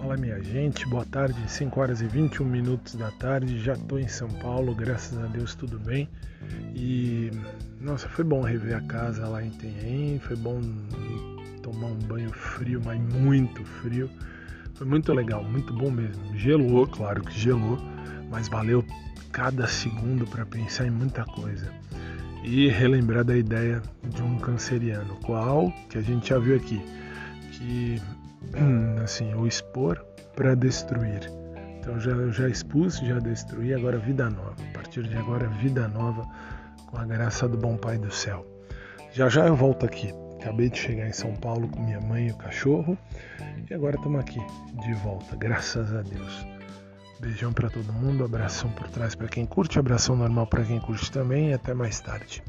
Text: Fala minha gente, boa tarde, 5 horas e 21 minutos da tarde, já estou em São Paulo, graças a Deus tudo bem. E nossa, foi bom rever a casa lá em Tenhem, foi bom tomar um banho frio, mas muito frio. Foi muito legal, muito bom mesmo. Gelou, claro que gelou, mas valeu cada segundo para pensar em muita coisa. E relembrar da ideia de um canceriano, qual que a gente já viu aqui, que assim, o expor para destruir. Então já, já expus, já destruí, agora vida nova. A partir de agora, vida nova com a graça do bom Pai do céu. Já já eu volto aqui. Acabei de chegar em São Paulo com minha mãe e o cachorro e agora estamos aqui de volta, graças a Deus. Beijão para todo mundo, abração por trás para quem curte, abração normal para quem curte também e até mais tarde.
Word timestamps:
Fala 0.00 0.16
minha 0.16 0.42
gente, 0.42 0.86
boa 0.86 1.04
tarde, 1.04 1.38
5 1.46 1.78
horas 1.78 2.00
e 2.00 2.06
21 2.06 2.46
minutos 2.46 2.94
da 2.94 3.10
tarde, 3.10 3.58
já 3.58 3.74
estou 3.74 3.98
em 3.98 4.08
São 4.08 4.28
Paulo, 4.28 4.74
graças 4.74 5.18
a 5.18 5.26
Deus 5.26 5.54
tudo 5.54 5.78
bem. 5.78 6.08
E 6.74 7.30
nossa, 7.78 8.08
foi 8.08 8.24
bom 8.24 8.40
rever 8.40 8.74
a 8.74 8.80
casa 8.80 9.28
lá 9.28 9.44
em 9.44 9.50
Tenhem, 9.50 10.18
foi 10.18 10.36
bom 10.36 10.58
tomar 11.62 11.88
um 11.88 11.98
banho 11.98 12.32
frio, 12.32 12.80
mas 12.82 12.98
muito 12.98 13.62
frio. 13.62 14.08
Foi 14.72 14.86
muito 14.86 15.12
legal, 15.12 15.44
muito 15.44 15.70
bom 15.74 15.90
mesmo. 15.90 16.34
Gelou, 16.34 16.86
claro 16.86 17.22
que 17.22 17.38
gelou, 17.38 17.78
mas 18.30 18.48
valeu 18.48 18.82
cada 19.30 19.66
segundo 19.66 20.26
para 20.26 20.46
pensar 20.46 20.86
em 20.86 20.90
muita 20.90 21.26
coisa. 21.26 21.70
E 22.42 22.68
relembrar 22.68 23.22
da 23.22 23.36
ideia 23.36 23.82
de 24.02 24.22
um 24.22 24.38
canceriano, 24.38 25.14
qual 25.16 25.70
que 25.90 25.98
a 25.98 26.02
gente 26.02 26.30
já 26.30 26.38
viu 26.38 26.56
aqui, 26.56 26.80
que 27.52 28.00
assim, 29.02 29.34
o 29.34 29.46
expor 29.46 30.04
para 30.34 30.54
destruir. 30.54 31.30
Então 31.78 31.98
já, 31.98 32.12
já 32.28 32.48
expus, 32.48 32.98
já 32.98 33.18
destruí, 33.18 33.72
agora 33.74 33.98
vida 33.98 34.28
nova. 34.28 34.54
A 34.70 34.74
partir 34.74 35.02
de 35.02 35.16
agora, 35.16 35.48
vida 35.48 35.88
nova 35.88 36.26
com 36.86 36.98
a 36.98 37.04
graça 37.04 37.48
do 37.48 37.56
bom 37.56 37.76
Pai 37.76 37.98
do 37.98 38.10
céu. 38.10 38.46
Já 39.12 39.28
já 39.28 39.46
eu 39.46 39.56
volto 39.56 39.86
aqui. 39.86 40.12
Acabei 40.40 40.70
de 40.70 40.78
chegar 40.78 41.06
em 41.06 41.12
São 41.12 41.34
Paulo 41.34 41.68
com 41.68 41.82
minha 41.82 42.00
mãe 42.00 42.28
e 42.28 42.30
o 42.30 42.36
cachorro 42.36 42.96
e 43.70 43.74
agora 43.74 43.96
estamos 43.96 44.20
aqui 44.20 44.40
de 44.82 44.94
volta, 44.94 45.36
graças 45.36 45.94
a 45.94 46.02
Deus. 46.02 46.46
Beijão 47.20 47.52
para 47.52 47.68
todo 47.68 47.92
mundo, 47.92 48.24
abração 48.24 48.70
por 48.70 48.88
trás 48.88 49.14
para 49.14 49.28
quem 49.28 49.44
curte, 49.44 49.78
abração 49.78 50.16
normal 50.16 50.46
para 50.46 50.64
quem 50.64 50.80
curte 50.80 51.12
também 51.12 51.50
e 51.50 51.52
até 51.52 51.74
mais 51.74 52.00
tarde. 52.00 52.42